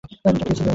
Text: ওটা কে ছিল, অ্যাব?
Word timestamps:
ওটা 0.03 0.31
কে 0.37 0.53
ছিল, 0.55 0.59
অ্যাব? 0.59 0.69